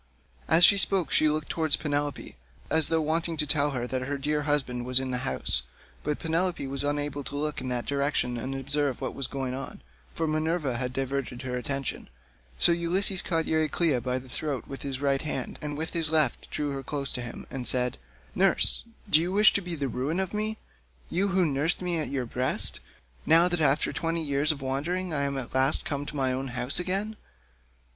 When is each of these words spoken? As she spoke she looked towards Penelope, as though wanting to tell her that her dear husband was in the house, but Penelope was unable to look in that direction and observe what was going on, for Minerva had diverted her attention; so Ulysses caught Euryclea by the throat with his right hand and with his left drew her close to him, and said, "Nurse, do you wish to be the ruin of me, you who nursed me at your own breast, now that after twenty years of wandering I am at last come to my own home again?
As 0.47 0.65
she 0.65 0.79
spoke 0.79 1.11
she 1.11 1.29
looked 1.29 1.49
towards 1.49 1.75
Penelope, 1.75 2.35
as 2.71 2.87
though 2.87 3.01
wanting 3.03 3.37
to 3.37 3.45
tell 3.45 3.69
her 3.69 3.85
that 3.85 4.01
her 4.01 4.17
dear 4.17 4.41
husband 4.49 4.83
was 4.83 4.99
in 4.99 5.11
the 5.11 5.19
house, 5.19 5.61
but 6.03 6.17
Penelope 6.17 6.65
was 6.65 6.83
unable 6.83 7.23
to 7.23 7.35
look 7.35 7.61
in 7.61 7.69
that 7.69 7.85
direction 7.85 8.35
and 8.35 8.55
observe 8.55 8.99
what 8.99 9.13
was 9.13 9.27
going 9.27 9.53
on, 9.53 9.83
for 10.15 10.25
Minerva 10.25 10.75
had 10.77 10.91
diverted 10.91 11.43
her 11.43 11.55
attention; 11.55 12.09
so 12.57 12.71
Ulysses 12.71 13.21
caught 13.21 13.45
Euryclea 13.45 14.01
by 14.01 14.17
the 14.17 14.27
throat 14.27 14.63
with 14.65 14.81
his 14.81 14.99
right 14.99 15.21
hand 15.21 15.59
and 15.61 15.77
with 15.77 15.93
his 15.93 16.09
left 16.09 16.49
drew 16.49 16.71
her 16.71 16.81
close 16.81 17.11
to 17.13 17.21
him, 17.21 17.45
and 17.51 17.67
said, 17.67 17.99
"Nurse, 18.33 18.83
do 19.07 19.21
you 19.21 19.31
wish 19.31 19.53
to 19.53 19.61
be 19.61 19.75
the 19.75 19.87
ruin 19.87 20.19
of 20.19 20.33
me, 20.33 20.57
you 21.11 21.27
who 21.27 21.45
nursed 21.45 21.79
me 21.79 21.99
at 21.99 22.09
your 22.09 22.23
own 22.23 22.29
breast, 22.29 22.79
now 23.27 23.47
that 23.47 23.61
after 23.61 23.93
twenty 23.93 24.23
years 24.23 24.51
of 24.51 24.63
wandering 24.63 25.13
I 25.13 25.21
am 25.25 25.37
at 25.37 25.53
last 25.53 25.85
come 25.85 26.07
to 26.07 26.15
my 26.15 26.33
own 26.33 26.47
home 26.47 26.71
again? 26.79 27.17